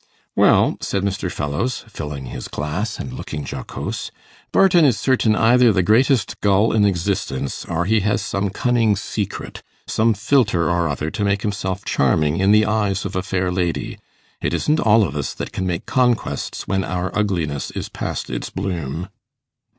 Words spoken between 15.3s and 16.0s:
that can make